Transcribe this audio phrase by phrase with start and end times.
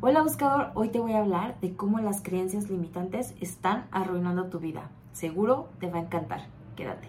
[0.00, 4.60] Hola buscador, hoy te voy a hablar de cómo las creencias limitantes están arruinando tu
[4.60, 4.90] vida.
[5.12, 6.46] Seguro te va a encantar.
[6.76, 7.08] Quédate.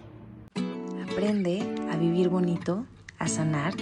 [1.04, 2.86] Aprende a vivir bonito,
[3.20, 3.76] a sanar,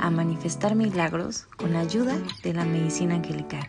[0.00, 3.68] a manifestar milagros con la ayuda de la medicina angelical.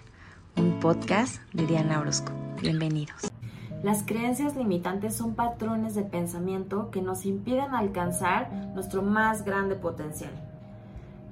[0.55, 2.31] Un podcast de Diana Orozco.
[2.61, 3.29] Bienvenidos.
[3.83, 10.46] Las creencias limitantes son patrones de pensamiento que nos impiden alcanzar nuestro más grande potencial.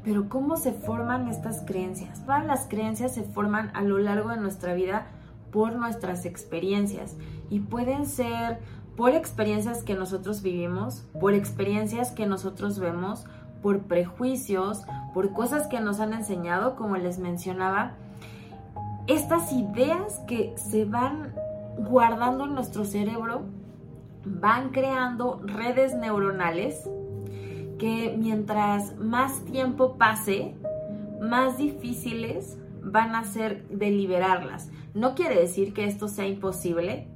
[0.05, 2.21] Pero ¿cómo se forman estas creencias?
[2.27, 5.07] Las creencias se forman a lo largo de nuestra vida
[5.51, 7.17] por nuestras experiencias
[7.49, 8.59] y pueden ser
[8.95, 13.25] por experiencias que nosotros vivimos, por experiencias que nosotros vemos,
[13.63, 17.93] por prejuicios, por cosas que nos han enseñado, como les mencionaba.
[19.07, 21.33] Estas ideas que se van
[21.77, 23.41] guardando en nuestro cerebro
[24.23, 26.87] van creando redes neuronales
[27.77, 30.55] que mientras más tiempo pase,
[31.21, 34.69] más difíciles van a ser de liberarlas.
[34.93, 37.07] No quiere decir que esto sea imposible.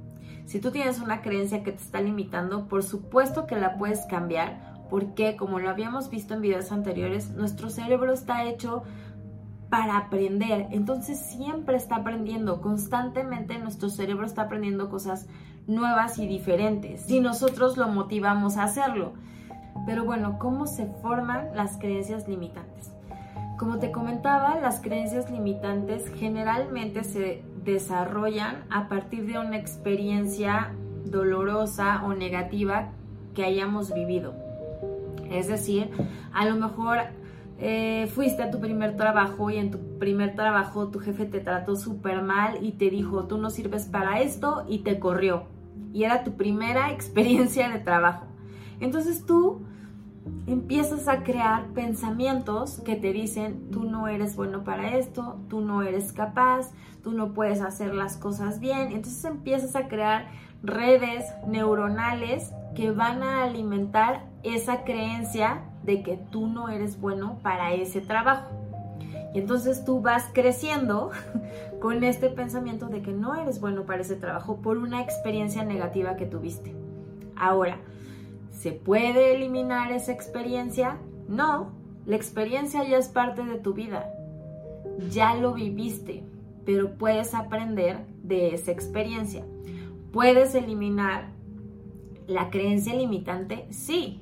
[0.46, 4.70] Si tú tienes una creencia que te está limitando, por supuesto que la puedes cambiar,
[4.90, 8.82] porque como lo habíamos visto en videos anteriores, nuestro cerebro está hecho
[9.70, 10.66] para aprender.
[10.72, 15.26] Entonces siempre está aprendiendo, constantemente nuestro cerebro está aprendiendo cosas
[15.66, 19.12] nuevas y diferentes, si nosotros lo motivamos a hacerlo.
[19.86, 22.92] Pero bueno, ¿cómo se forman las creencias limitantes?
[23.58, 30.72] Como te comentaba, las creencias limitantes generalmente se desarrollan a partir de una experiencia
[31.04, 32.92] dolorosa o negativa
[33.34, 34.34] que hayamos vivido.
[35.30, 35.90] Es decir,
[36.32, 36.98] a lo mejor
[37.58, 41.76] eh, fuiste a tu primer trabajo y en tu primer trabajo tu jefe te trató
[41.76, 45.44] súper mal y te dijo, tú no sirves para esto y te corrió.
[45.92, 48.29] Y era tu primera experiencia de trabajo.
[48.80, 49.62] Entonces tú
[50.46, 55.82] empiezas a crear pensamientos que te dicen, tú no eres bueno para esto, tú no
[55.82, 56.70] eres capaz,
[57.02, 58.92] tú no puedes hacer las cosas bien.
[58.92, 60.28] Entonces empiezas a crear
[60.62, 67.72] redes neuronales que van a alimentar esa creencia de que tú no eres bueno para
[67.72, 68.50] ese trabajo.
[69.32, 71.10] Y entonces tú vas creciendo
[71.80, 76.16] con este pensamiento de que no eres bueno para ese trabajo por una experiencia negativa
[76.16, 76.74] que tuviste.
[77.36, 77.78] Ahora,
[78.60, 80.98] ¿se puede eliminar esa experiencia?
[81.28, 81.72] No,
[82.04, 84.12] la experiencia ya es parte de tu vida.
[85.10, 86.24] Ya lo viviste,
[86.66, 89.46] pero puedes aprender de esa experiencia.
[90.12, 91.30] ¿Puedes eliminar
[92.26, 93.66] la creencia limitante?
[93.70, 94.20] Sí,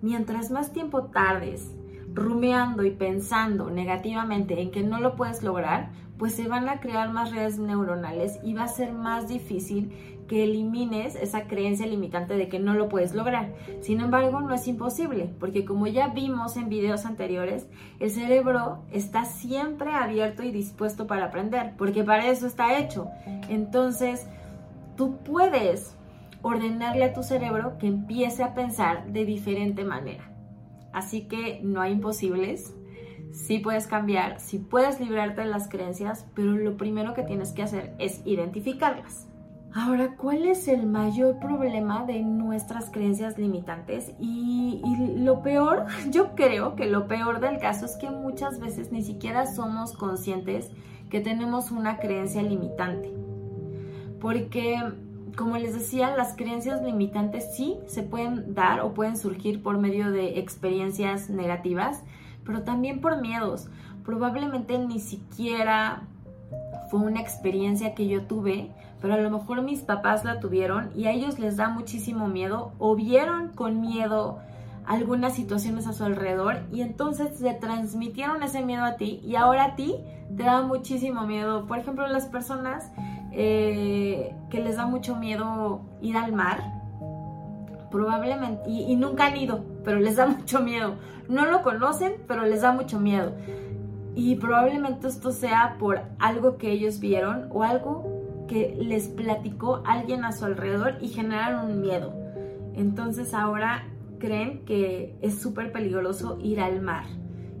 [0.00, 1.68] mientras más tiempo tardes
[2.14, 7.12] rumiando y pensando negativamente en que no lo puedes lograr, pues se van a crear
[7.12, 9.92] más redes neuronales y va a ser más difícil
[10.28, 13.52] que elimines esa creencia limitante de que no lo puedes lograr.
[13.80, 17.66] Sin embargo, no es imposible, porque como ya vimos en videos anteriores,
[18.00, 23.08] el cerebro está siempre abierto y dispuesto para aprender, porque para eso está hecho.
[23.50, 24.26] Entonces,
[24.96, 25.94] tú puedes
[26.40, 30.33] ordenarle a tu cerebro que empiece a pensar de diferente manera.
[30.94, 32.72] Así que no hay imposibles,
[33.32, 37.64] sí puedes cambiar, sí puedes librarte de las creencias, pero lo primero que tienes que
[37.64, 39.26] hacer es identificarlas.
[39.74, 44.12] Ahora, ¿cuál es el mayor problema de nuestras creencias limitantes?
[44.20, 48.92] Y, y, lo peor, yo creo que lo peor del caso es que muchas veces
[48.92, 50.70] ni siquiera somos conscientes
[51.10, 53.12] que tenemos una creencia limitante.
[54.20, 54.78] Porque
[55.36, 60.10] como les decía, las creencias limitantes sí se pueden dar o pueden surgir por medio
[60.10, 62.02] de experiencias negativas,
[62.44, 63.68] pero también por miedos.
[64.04, 66.02] Probablemente ni siquiera
[66.90, 71.06] fue una experiencia que yo tuve, pero a lo mejor mis papás la tuvieron y
[71.06, 74.38] a ellos les da muchísimo miedo o vieron con miedo
[74.86, 79.64] algunas situaciones a su alrededor y entonces le transmitieron ese miedo a ti y ahora
[79.64, 79.96] a ti
[80.36, 81.66] te da muchísimo miedo.
[81.66, 82.92] Por ejemplo, las personas
[83.36, 86.62] eh, que les da mucho miedo ir al mar,
[87.90, 90.94] probablemente, y, nunca han ido, pero les da mucho miedo.
[91.28, 93.32] No lo conocen, pero les da mucho miedo.
[94.14, 100.24] Y probablemente esto sea por algo que ellos vieron o algo que les platicó alguien
[100.24, 102.14] a su alrededor y generaron un miedo.
[102.74, 103.84] Entonces ahora
[104.18, 107.06] creen que es súper peligroso ir al mar.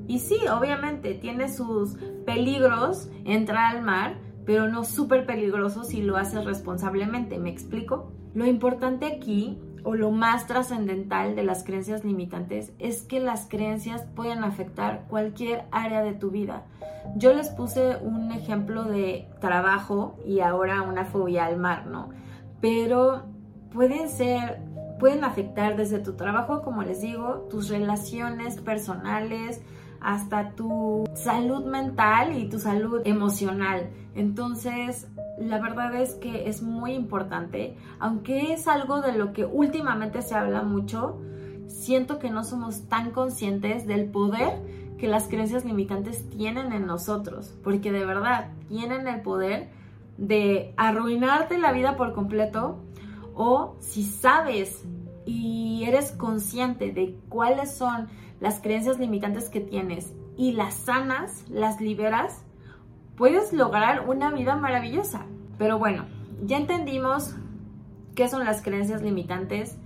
[0.06, 1.96] Y sí, obviamente tiene sus
[2.26, 7.38] peligros entrar al mar, pero no súper peligroso si lo haces responsablemente.
[7.38, 8.12] ¿Me explico?
[8.34, 14.02] Lo importante aquí o lo más trascendental de las creencias limitantes es que las creencias
[14.14, 16.64] pueden afectar cualquier área de tu vida.
[17.16, 22.08] Yo les puse un ejemplo de trabajo y ahora una fobia al mar, ¿no?
[22.60, 23.24] Pero
[23.72, 24.60] pueden ser,
[24.98, 29.60] pueden afectar desde tu trabajo, como les digo, tus relaciones personales,
[30.04, 33.88] hasta tu salud mental y tu salud emocional.
[34.14, 35.08] Entonces,
[35.38, 40.34] la verdad es que es muy importante, aunque es algo de lo que últimamente se
[40.34, 41.18] habla mucho,
[41.68, 44.60] siento que no somos tan conscientes del poder
[44.98, 49.70] que las creencias limitantes tienen en nosotros, porque de verdad tienen el poder
[50.18, 52.78] de arruinarte la vida por completo
[53.34, 54.84] o si sabes
[55.24, 58.08] y eres consciente de cuáles son
[58.44, 62.44] las creencias limitantes que tienes y las sanas, las liberas,
[63.16, 65.24] puedes lograr una vida maravillosa.
[65.56, 66.04] Pero bueno,
[66.44, 67.36] ya entendimos
[68.14, 69.78] qué son las creencias limitantes,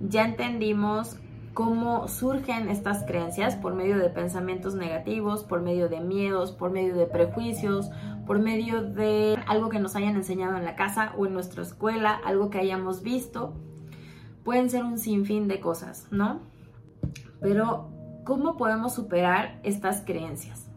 [0.00, 1.18] ya entendimos
[1.52, 6.96] cómo surgen estas creencias por medio de pensamientos negativos, por medio de miedos, por medio
[6.96, 7.90] de prejuicios,
[8.26, 12.18] por medio de algo que nos hayan enseñado en la casa o en nuestra escuela,
[12.24, 13.52] algo que hayamos visto.
[14.42, 16.40] Pueden ser un sinfín de cosas, ¿no?
[17.42, 17.90] Pero,
[18.26, 20.68] ¿cómo podemos superar estas creencias?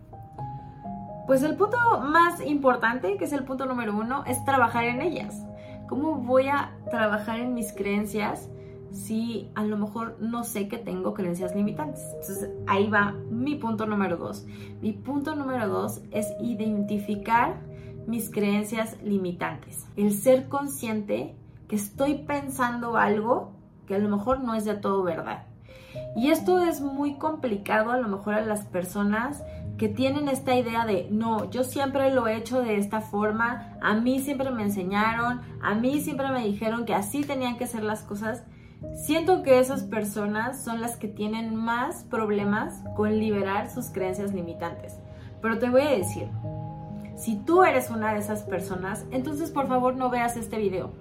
[1.28, 5.44] Pues el punto más importante, que es el punto número uno, es trabajar en ellas.
[5.88, 8.50] ¿Cómo voy a trabajar en mis creencias
[8.92, 12.02] si a lo mejor no sé que tengo creencias limitantes?
[12.14, 14.46] Entonces ahí va mi punto número dos.
[14.82, 17.60] Mi punto número dos es identificar
[18.06, 19.88] mis creencias limitantes.
[19.96, 21.36] El ser consciente
[21.68, 23.52] que estoy pensando algo
[23.88, 25.49] que a lo mejor no es de todo verdad.
[26.16, 29.44] Y esto es muy complicado a lo mejor a las personas
[29.78, 33.96] que tienen esta idea de, no, yo siempre lo he hecho de esta forma, a
[33.96, 38.04] mí siempre me enseñaron, a mí siempre me dijeron que así tenían que ser las
[38.04, 38.44] cosas.
[38.96, 45.00] Siento que esas personas son las que tienen más problemas con liberar sus creencias limitantes.
[45.42, 46.28] Pero te voy a decir,
[47.16, 50.92] si tú eres una de esas personas, entonces por favor no veas este video.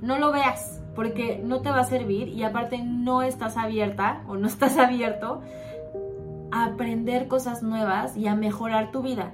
[0.00, 4.36] No lo veas porque no te va a servir y aparte no estás abierta o
[4.36, 5.42] no estás abierto
[6.50, 9.32] a aprender cosas nuevas y a mejorar tu vida.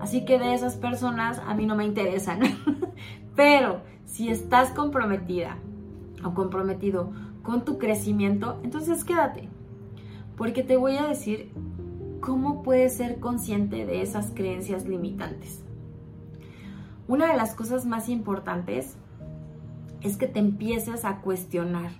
[0.00, 2.40] Así que de esas personas a mí no me interesan.
[3.36, 5.56] Pero si estás comprometida
[6.24, 7.12] o comprometido
[7.42, 9.48] con tu crecimiento, entonces quédate.
[10.36, 11.52] Porque te voy a decir
[12.20, 15.62] cómo puedes ser consciente de esas creencias limitantes.
[17.06, 18.96] Una de las cosas más importantes
[20.04, 21.90] es que te empieces a cuestionar.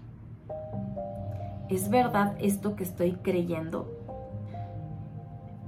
[1.71, 3.91] ¿Es verdad esto que estoy creyendo?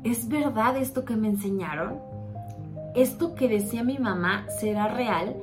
[0.05, 1.99] ¿Es verdad esto que me enseñaron?
[2.95, 5.35] ¿Esto que decía mi mamá será real?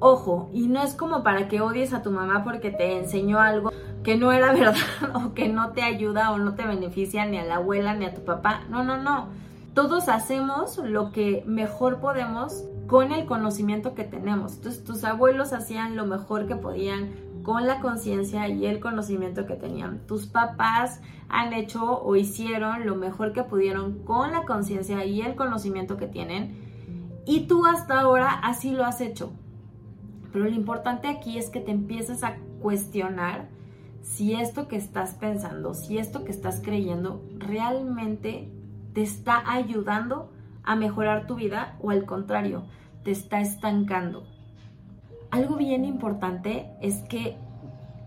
[0.00, 3.70] Ojo, y no es como para que odies a tu mamá porque te enseñó algo
[4.02, 7.44] que no era verdad o que no te ayuda o no te beneficia ni a
[7.44, 8.62] la abuela ni a tu papá.
[8.70, 9.28] No, no, no.
[9.74, 14.56] Todos hacemos lo que mejor podemos con el conocimiento que tenemos.
[14.56, 17.12] Entonces tus abuelos hacían lo mejor que podían
[17.44, 20.00] con la conciencia y el conocimiento que tenían.
[20.08, 25.36] Tus papás han hecho o hicieron lo mejor que pudieron con la conciencia y el
[25.36, 27.22] conocimiento que tienen.
[27.26, 29.30] Y tú hasta ahora así lo has hecho.
[30.32, 33.46] Pero lo importante aquí es que te empieces a cuestionar
[34.02, 38.50] si esto que estás pensando, si esto que estás creyendo realmente
[38.94, 40.32] te está ayudando
[40.70, 42.62] a mejorar tu vida o al contrario,
[43.02, 44.22] te está estancando.
[45.32, 47.36] Algo bien importante es que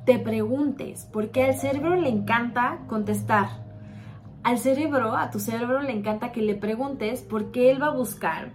[0.05, 3.49] te preguntes, porque al cerebro le encanta contestar.
[4.43, 8.53] Al cerebro, a tu cerebro le encanta que le preguntes porque él va a buscar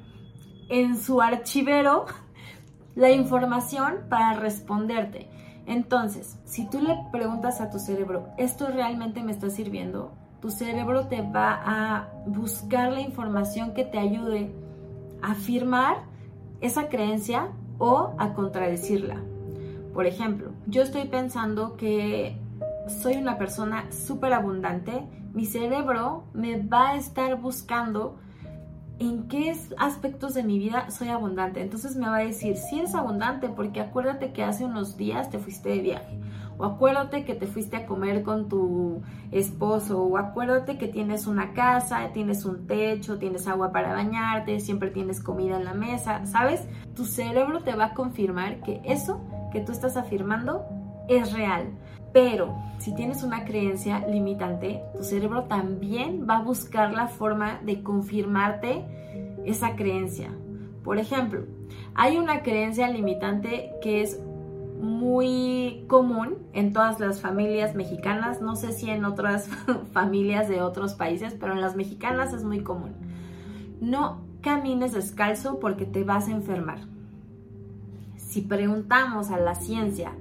[0.70, 2.06] en su archivero
[2.94, 5.28] la información para responderte.
[5.66, 10.14] Entonces, si tú le preguntas a tu cerebro, ¿esto realmente me está sirviendo?
[10.40, 14.52] Tu cerebro te va a buscar la información que te ayude
[15.20, 15.98] a afirmar
[16.60, 19.16] esa creencia o a contradecirla.
[19.92, 22.36] Por ejemplo, yo estoy pensando que
[22.88, 28.16] soy una persona súper abundante, mi cerebro me va a estar buscando
[28.98, 31.60] en qué aspectos de mi vida soy abundante.
[31.60, 35.38] Entonces me va a decir, si eres abundante, porque acuérdate que hace unos días te
[35.38, 36.18] fuiste de viaje
[36.58, 41.52] o acuérdate que te fuiste a comer con tu esposo, o acuérdate que tienes una
[41.52, 46.66] casa, tienes un techo, tienes agua para bañarte, siempre tienes comida en la mesa, ¿sabes?
[46.94, 49.20] Tu cerebro te va a confirmar que eso
[49.52, 50.66] que tú estás afirmando
[51.08, 51.70] es real.
[52.12, 57.82] Pero si tienes una creencia limitante, tu cerebro también va a buscar la forma de
[57.82, 58.84] confirmarte
[59.44, 60.30] esa creencia.
[60.82, 61.44] Por ejemplo,
[61.94, 64.20] hay una creencia limitante que es
[64.80, 69.48] muy común en todas las familias mexicanas, no sé si en otras
[69.92, 72.94] familias de otros países, pero en las mexicanas es muy común.
[73.80, 76.78] No camines descalzo porque te vas a enfermar.
[78.16, 80.12] Si preguntamos a la ciencia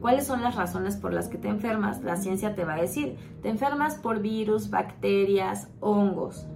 [0.00, 3.16] cuáles son las razones por las que te enfermas, la ciencia te va a decir,
[3.42, 6.46] te enfermas por virus, bacterias, hongos.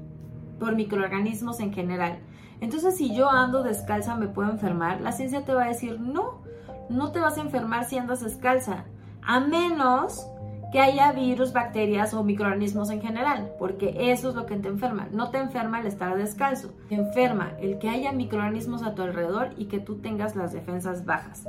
[0.59, 2.19] por microorganismos en general.
[2.63, 5.03] Entonces, si yo ando descalza, ¿me puedo enfermar?
[5.03, 6.46] La ciencia te va a decir, no,
[6.89, 8.85] no te vas a enfermar si andas descalza,
[9.23, 10.27] a menos
[10.73, 15.09] que haya virus, bacterias o microorganismos en general, porque eso es lo que te enferma.
[15.13, 19.51] No te enferma el estar descalzo, te enferma el que haya microorganismos a tu alrededor
[19.57, 21.47] y que tú tengas las defensas bajas.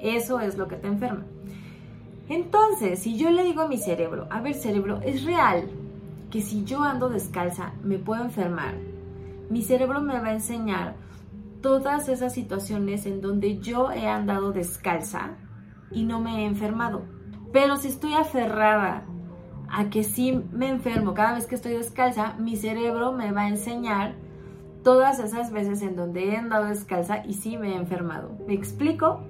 [0.00, 1.24] Eso es lo que te enferma.
[2.28, 5.68] Entonces, si yo le digo a mi cerebro, a ver cerebro, es real
[6.30, 8.74] que si yo ando descalza me puedo enfermar,
[9.50, 10.94] mi cerebro me va a enseñar
[11.62, 15.30] todas esas situaciones en donde yo he andado descalza
[15.90, 17.02] y no me he enfermado.
[17.52, 19.04] Pero si estoy aferrada
[19.70, 23.48] a que sí me enfermo cada vez que estoy descalza, mi cerebro me va a
[23.48, 24.14] enseñar
[24.82, 28.32] todas esas veces en donde he andado descalza y sí me he enfermado.
[28.46, 29.20] ¿Me explico?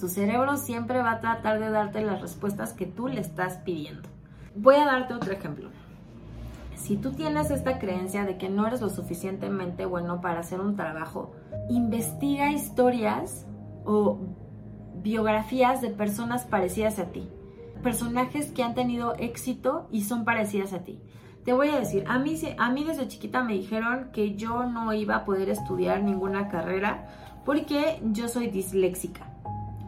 [0.00, 4.08] Tu cerebro siempre va a tratar de darte las respuestas que tú le estás pidiendo.
[4.56, 5.70] Voy a darte otro ejemplo.
[6.74, 10.74] Si tú tienes esta creencia de que no eres lo suficientemente bueno para hacer un
[10.74, 11.32] trabajo,
[11.68, 13.46] investiga historias
[13.84, 14.20] o
[15.02, 17.28] biografías de personas parecidas a ti,
[17.82, 21.00] personajes que han tenido éxito y son parecidas a ti.
[21.44, 24.92] Te voy a decir, a mí, a mí desde chiquita me dijeron que yo no
[24.92, 27.08] iba a poder estudiar ninguna carrera
[27.44, 29.31] porque yo soy disléxica.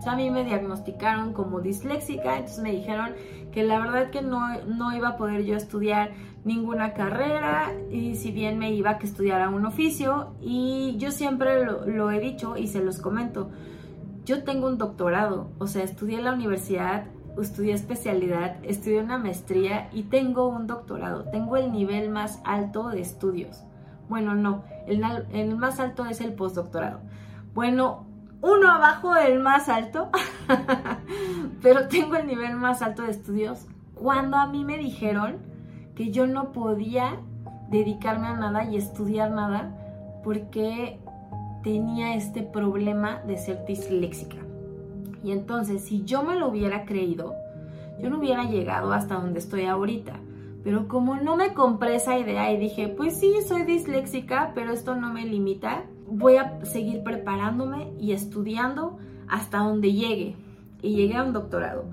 [0.06, 3.12] A mí me diagnosticaron como disléxica, entonces me dijeron
[3.52, 6.12] que la verdad que no, no iba a poder yo estudiar
[6.44, 11.64] ninguna carrera y si bien me iba a que estudiara un oficio y yo siempre
[11.64, 13.50] lo, lo he dicho y se los comento
[14.24, 17.04] yo tengo un doctorado, o sea, estudié en la universidad,
[17.38, 21.24] estudié especialidad, estudié una maestría y tengo un doctorado.
[21.24, 23.62] Tengo el nivel más alto de estudios.
[24.08, 27.00] Bueno, no, el, más alto es el postdoctorado.
[27.54, 28.06] Bueno,
[28.44, 30.10] uno abajo del más alto,
[31.62, 33.66] pero tengo el nivel más alto de estudios.
[33.94, 35.38] Cuando a mí me dijeron
[35.94, 37.20] que yo no podía
[37.70, 39.74] dedicarme a nada y estudiar nada
[40.22, 41.00] porque
[41.62, 44.36] tenía este problema de ser disléxica.
[45.22, 47.32] Y entonces, si yo me lo hubiera creído,
[47.98, 50.20] yo no hubiera llegado hasta donde estoy ahorita.
[50.62, 54.96] Pero como no me compré esa idea y dije, pues sí, soy disléxica, pero esto
[54.96, 60.36] no me limita, voy a seguir preparándome y estudiando hasta donde llegue.
[60.82, 61.86] Y llegué a un doctorado.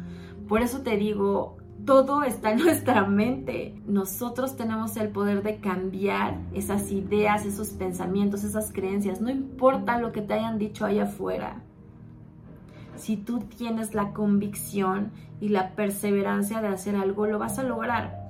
[0.47, 3.81] Por eso te digo, todo está en nuestra mente.
[3.85, 9.21] Nosotros tenemos el poder de cambiar esas ideas, esos pensamientos, esas creencias.
[9.21, 11.61] No importa lo que te hayan dicho allá afuera.
[12.97, 18.20] Si tú tienes la convicción y la perseverancia de hacer algo, lo vas a lograr.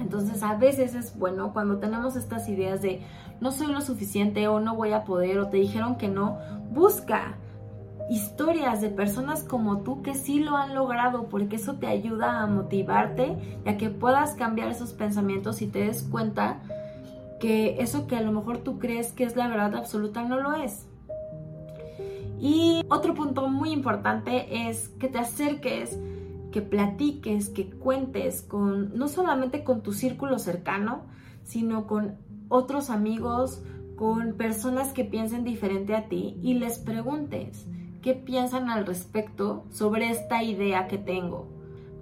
[0.00, 3.02] Entonces a veces es bueno cuando tenemos estas ideas de
[3.40, 6.38] no soy lo suficiente o no voy a poder o te dijeron que no,
[6.70, 7.36] busca,
[8.10, 12.46] historias de personas como tú que sí lo han logrado, porque eso te ayuda a
[12.46, 16.60] motivarte y a que puedas cambiar esos pensamientos y te des cuenta
[17.40, 20.54] que eso que a lo mejor tú crees que es la verdad absoluta no lo
[20.54, 20.86] es.
[22.40, 25.98] Y otro punto muy importante es que te acerques,
[26.52, 31.06] que platiques, que cuentes con no solamente con tu círculo cercano,
[31.42, 32.18] sino con
[32.48, 33.60] otros amigos,
[33.96, 37.66] con personas que piensen diferente a ti y les preguntes
[38.02, 41.48] qué piensan al respecto sobre esta idea que tengo.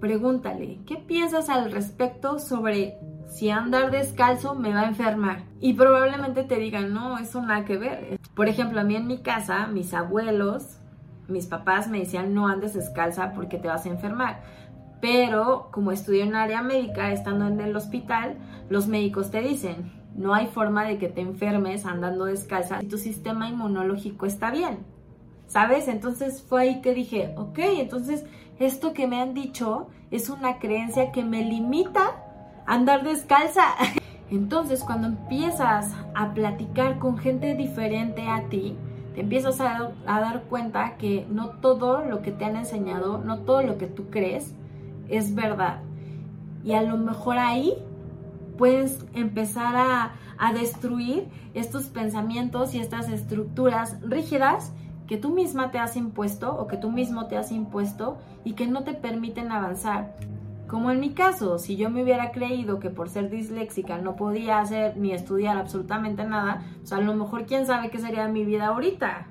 [0.00, 5.44] Pregúntale, ¿qué piensas al respecto sobre si andar descalzo me va a enfermar?
[5.60, 8.18] Y probablemente te digan, no, eso nada que ver.
[8.34, 10.79] Por ejemplo, a mí en mi casa, mis abuelos,
[11.30, 14.42] mis papás me decían, no andes descalza porque te vas a enfermar.
[15.00, 18.36] Pero como estudié en área médica, estando en el hospital,
[18.68, 22.98] los médicos te dicen, no hay forma de que te enfermes andando descalza si tu
[22.98, 24.84] sistema inmunológico está bien.
[25.50, 25.88] ¿sabes?
[25.88, 28.24] Entonces fue ahí que dije, ok, entonces
[28.60, 32.22] esto que me han dicho es una creencia que me limita
[32.66, 33.64] a andar descalza.
[34.30, 38.76] Entonces cuando empiezas a platicar con gente diferente a ti,
[39.20, 43.78] empiezas a, dar cuenta que no todo lo que te han enseñado, no todo lo
[43.78, 44.54] que tú crees
[45.08, 45.80] es verdad.
[46.64, 47.74] Y a lo mejor ahí
[48.58, 54.72] puedes empezar a destruir estos pensamientos y estas estructuras rígidas
[55.10, 58.68] que tú misma te has impuesto o que tú mismo te has impuesto y que
[58.68, 60.14] no te permiten avanzar.
[60.70, 64.60] Como en mi caso, si yo me hubiera creído que por ser disléxica no podía
[64.60, 68.68] hacer ni estudiar absolutamente nada, pues a lo mejor quién sabe qué sería mi vida
[68.68, 69.26] ahorita.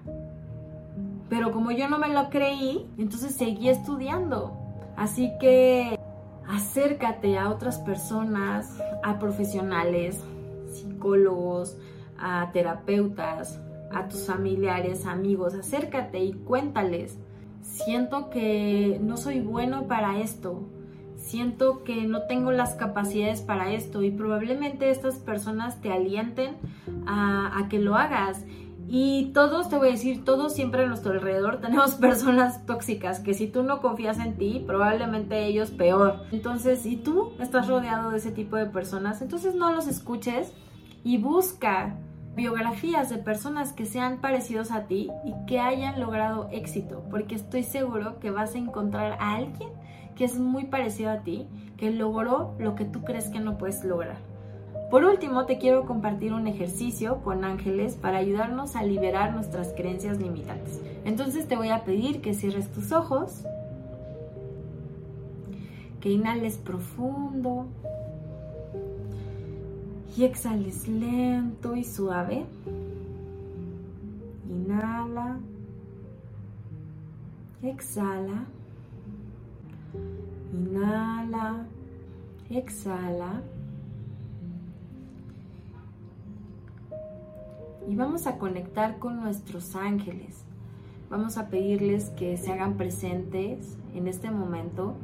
[1.29, 4.51] Pero como yo no me lo creí, entonces seguí estudiando.
[4.98, 5.98] Así que
[6.46, 10.22] acércate a otras personas, a profesionales,
[10.67, 11.77] psicólogos,
[12.19, 13.62] a terapeutas,
[13.93, 17.17] a tus familiares, amigos, acércate y cuéntales.
[17.62, 20.67] Siento que no soy bueno para esto.
[21.20, 26.56] Siento que no tengo las capacidades para esto y probablemente estas personas te alienten
[27.06, 28.44] a, que lo hagas.
[28.88, 33.36] Y todos, te voy a decir, todos siempre a nuestro alrededor tenemos personas tóxicas que
[33.36, 36.24] si tú no confías en ti, probablemente ellos peor.
[36.32, 40.54] Entonces, si tú estás rodeado de ese tipo de personas, entonces no los escuches
[41.04, 41.96] y busca
[42.36, 47.64] biografías de personas que sean parecidos a ti y que hayan logrado éxito, porque estoy
[47.64, 49.70] seguro que vas a encontrar a alguien
[50.20, 51.48] que es muy parecido a ti,
[51.78, 54.18] que logró lo que tú crees que no puedes lograr.
[54.92, 60.20] Por último, te quiero compartir un ejercicio con ángeles para ayudarnos a liberar nuestras creencias
[60.20, 60.82] limitantes.
[61.06, 63.46] Entonces te voy a pedir que cierres tus ojos,
[66.02, 67.68] que inhales profundo
[70.18, 72.46] y exhales lento y suave.
[74.50, 75.40] Inhala,
[77.64, 78.48] exhala.
[80.53, 81.65] Inhala,
[82.50, 83.41] exhala.
[87.88, 90.43] Y vamos a conectar con nuestros ángeles.
[91.10, 94.96] Vamos a pedirles que se hagan presentes en este momento.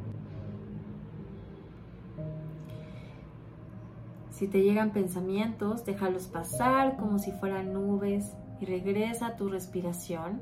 [4.30, 10.40] Si te llegan pensamientos, déjalos pasar como si fueran nubes y regresa a tu respiración.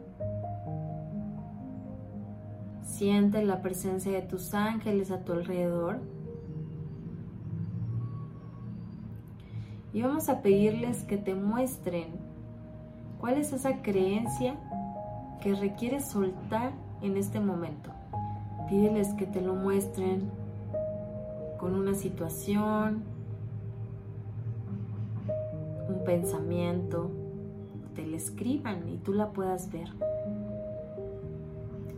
[2.94, 5.98] Siente la presencia de tus ángeles a tu alrededor.
[9.92, 12.06] Y vamos a pedirles que te muestren
[13.18, 14.54] cuál es esa creencia
[15.40, 16.70] que requieres soltar
[17.02, 17.90] en este momento.
[18.68, 20.30] Pídeles que te lo muestren
[21.58, 23.02] con una situación,
[25.88, 27.10] un pensamiento,
[27.96, 29.88] te la escriban y tú la puedas ver.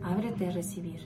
[0.09, 1.01] Ábrete a recibir.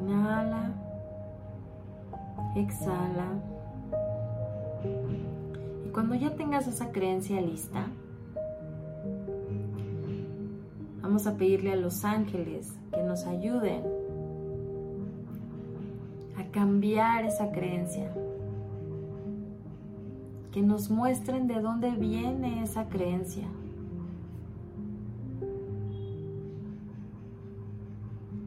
[0.00, 0.70] Inhala,
[2.54, 3.33] exhala.
[6.66, 7.86] Esa creencia lista,
[11.02, 13.82] vamos a pedirle a los ángeles que nos ayuden
[16.36, 18.12] a cambiar esa creencia,
[20.52, 23.48] que nos muestren de dónde viene esa creencia.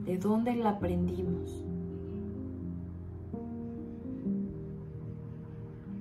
[0.06, 1.67] ¿De dónde la aprendimos?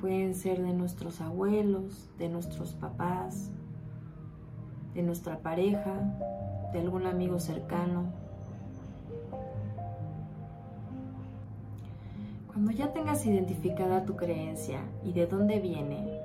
[0.07, 3.51] Pueden ser de nuestros abuelos, de nuestros papás,
[4.95, 5.97] de nuestra pareja,
[6.73, 8.05] de algún amigo cercano.
[12.47, 16.21] Cuando ya tengas identificada tu creencia y de dónde viene,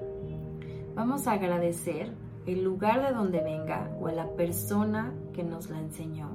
[0.94, 2.13] vamos a agradecer
[2.46, 6.30] el lugar de donde venga o a la persona que nos la enseñó.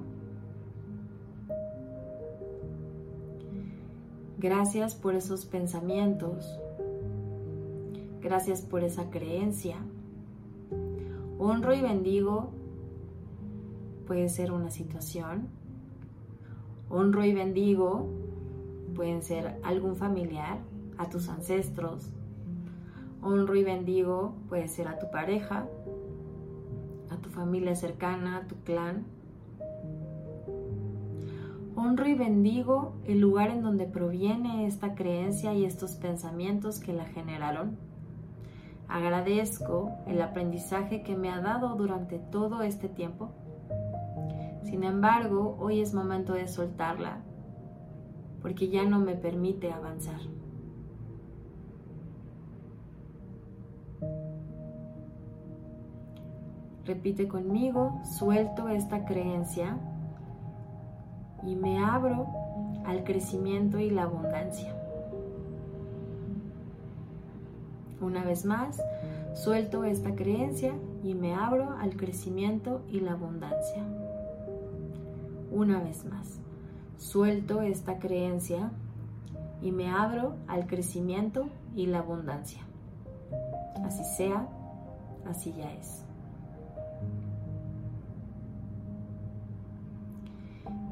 [4.36, 6.58] Gracias por esos pensamientos,
[8.26, 9.76] Gracias por esa creencia.
[11.38, 12.50] Honro y bendigo
[14.04, 15.46] puede ser una situación.
[16.90, 18.08] Honro y bendigo
[18.96, 20.58] pueden ser algún familiar,
[20.98, 22.10] a tus ancestros.
[23.22, 25.68] Honro y bendigo puede ser a tu pareja,
[27.10, 29.04] a tu familia cercana, a tu clan.
[31.76, 37.04] Honro y bendigo el lugar en donde proviene esta creencia y estos pensamientos que la
[37.04, 37.85] generaron.
[38.88, 43.30] Agradezco el aprendizaje que me ha dado durante todo este tiempo.
[44.62, 47.20] Sin embargo, hoy es momento de soltarla
[48.42, 50.20] porque ya no me permite avanzar.
[56.84, 59.76] Repite conmigo, suelto esta creencia
[61.42, 62.28] y me abro
[62.84, 64.75] al crecimiento y la abundancia.
[68.00, 68.82] Una vez más,
[69.34, 73.82] suelto esta creencia y me abro al crecimiento y la abundancia.
[75.50, 76.38] Una vez más,
[76.98, 78.70] suelto esta creencia
[79.62, 82.60] y me abro al crecimiento y la abundancia.
[83.84, 84.48] Así sea,
[85.26, 86.02] así ya es.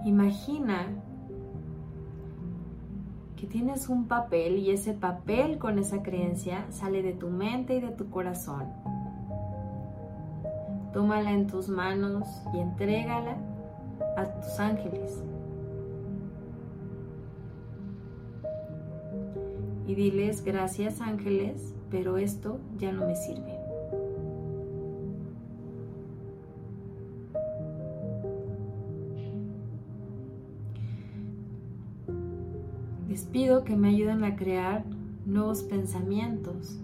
[0.04, 0.86] Imagina
[3.44, 7.90] tienes un papel y ese papel con esa creencia sale de tu mente y de
[7.90, 8.66] tu corazón.
[10.92, 13.36] tómala en tus manos y entrégala
[14.16, 15.22] a tus ángeles.
[19.86, 23.53] Y diles, gracias ángeles, pero esto ya no me sirve.
[33.62, 34.84] Que me ayuden a crear
[35.26, 36.80] nuevos pensamientos,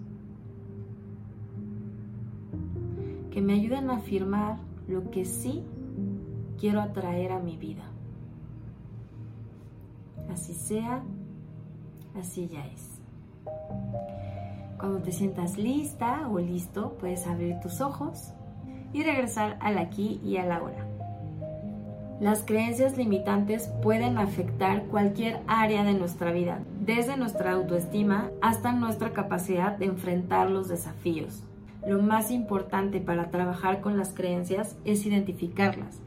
[3.31, 4.57] que me ayuden a afirmar
[4.87, 5.63] lo que sí
[6.57, 7.83] quiero atraer a mi vida.
[10.31, 11.03] Así sea,
[12.15, 13.01] así ya es.
[14.79, 18.31] Cuando te sientas lista o listo, puedes abrir tus ojos
[18.93, 20.90] y regresar al aquí y a la ahora.
[22.21, 29.11] Las creencias limitantes pueden afectar cualquier área de nuestra vida, desde nuestra autoestima hasta nuestra
[29.11, 31.43] capacidad de enfrentar los desafíos.
[31.83, 35.99] Lo más importante para trabajar con las creencias es identificarlas.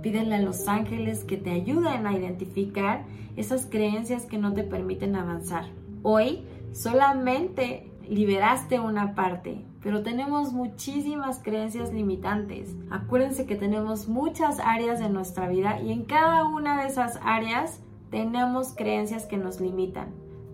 [0.00, 3.04] Pídele a los ángeles que te ayuden a identificar
[3.36, 5.66] esas creencias que no te permiten avanzar.
[6.02, 12.74] Hoy solamente liberaste una parte, pero tenemos muchísimas creencias limitantes.
[12.90, 17.80] Acuérdense que tenemos muchas áreas de nuestra vida y en cada una de esas áreas
[18.10, 20.08] tenemos creencias que nos limitan.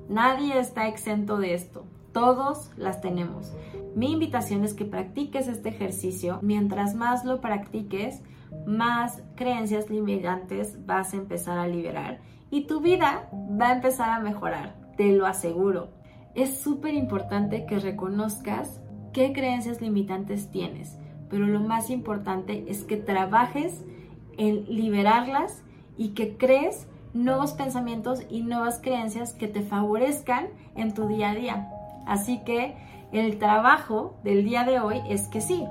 [0.09, 1.87] Nadie está exento de esto.
[2.13, 3.53] Todos las tenemos.
[3.97, 6.39] Mi invitación es que practiques este ejercicio.
[6.43, 8.21] Mientras más lo practiques,
[8.67, 14.21] más creencias limitantes vas a empezar a liberar y tu vida va a empezar a
[14.21, 14.77] mejorar.
[14.97, 15.89] Te lo aseguro.
[16.35, 18.81] Es súper importante que reconozcas
[19.15, 20.99] qué creencias limitantes tienes,
[21.31, 23.83] pero lo más importante es que trabajes
[24.37, 25.63] en liberarlas
[25.97, 31.35] y que crees nuevos pensamientos y nuevas creencias que te favorezcan en tu día a
[31.35, 31.69] día.
[32.07, 32.75] Así que
[33.13, 35.65] el trabajo del día de hoy es que sí,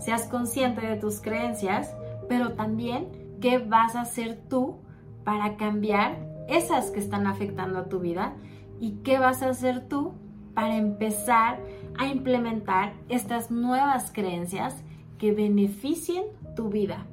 [0.00, 1.94] seas consciente de tus creencias,
[2.28, 3.06] pero también
[3.40, 4.78] qué vas a hacer tú
[5.24, 8.34] para cambiar esas que están afectando a tu vida
[8.80, 10.14] y qué vas a hacer tú
[10.54, 11.60] para empezar
[11.98, 14.76] a implementar estas nuevas creencias
[15.18, 16.24] que beneficien
[16.56, 17.06] tu vida.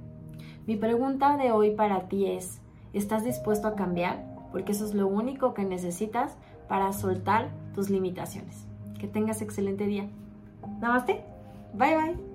[0.68, 2.62] Mi pregunta de hoy para ti es,
[2.94, 4.24] ¿estás dispuesto a cambiar?
[4.52, 6.38] Porque eso es lo único que necesitas
[6.70, 8.66] para soltar tus limitaciones.
[9.00, 10.08] Que tengas excelente día.
[10.80, 11.24] Namaste.
[11.74, 12.35] Bye bye.